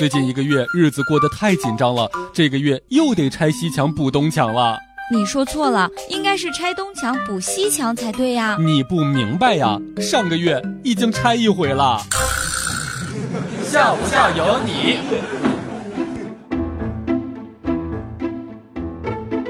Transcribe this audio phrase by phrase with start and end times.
[0.00, 4.78] 最近一个月日子过得太紧张了，这个月又得拆西墙补东墙了。
[5.12, 8.56] 你说错了，应该是拆东墙补西墙才对呀。
[8.58, 9.78] 你不明白呀？
[9.98, 12.00] 上个月已经拆一回了。
[13.62, 15.00] 笑不笑由你。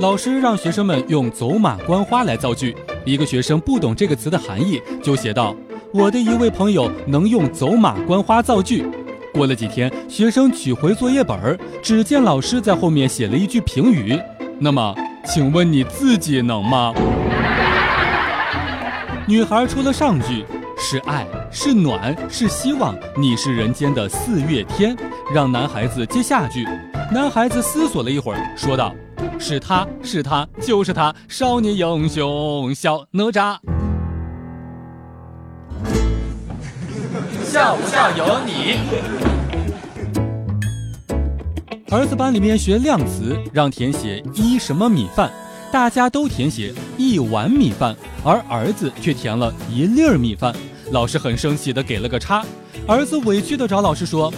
[0.00, 2.74] 老师让学生们用“走马观花”来造句。
[3.04, 5.54] 一个学生不懂这个词的含义，就写道
[5.94, 8.84] ：“我的一位朋友能用‘走马观花’造句。”
[9.32, 14.18] 过了几天，学生取回作业本儿，只见老师在后面写了一句评语。
[14.58, 14.94] 那么，
[15.24, 16.92] 请问你自己能吗？
[19.26, 20.44] 女孩出了上句
[20.76, 24.96] ：“是爱，是暖，是希望，你是人间的四月天。”
[25.32, 26.66] 让男孩子接下句。
[27.12, 28.94] 男孩子思索了一会儿，说道。
[29.38, 33.56] 是他是他就是他，少年英雄小哪吒。
[37.50, 38.78] 笑不笑由你。
[41.90, 45.28] 儿子班里面学量词，让填写一什么米饭，
[45.72, 50.54] 大家都填写一碗米饭，而儿子却填了一粒儿米饭。
[50.92, 52.44] 老师很生气的给了个叉，
[52.86, 54.32] 儿子委屈的找老师说：“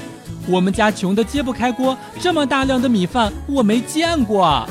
[0.49, 4.67] 我们家穷的揭不开锅，这么大量的米饭我没见过。”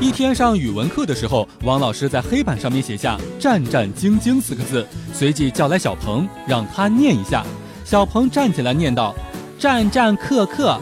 [0.00, 7.44] 一天上语文课的时候，王老师在黑板上面写下“战战兢兢”四个字，随即叫来小鹏，让他念一下。
[7.84, 9.14] 小鹏站起来念道
[9.60, 10.80] ：“战战克克。”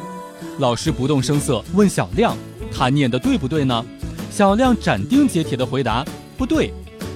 [0.60, 2.36] 老师不动声色问小亮
[2.72, 3.84] ：“他念的对不对呢？”
[4.30, 6.04] 小亮斩钉截铁地回答
[6.38, 6.72] ：“不对。”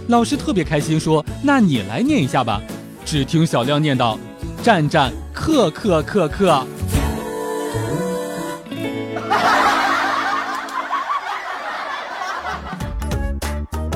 [0.08, 2.60] 老师特别开心说：“那你来念一下吧。”
[3.06, 4.18] 只听小亮念道
[4.60, 6.66] ：“战战克克克克。”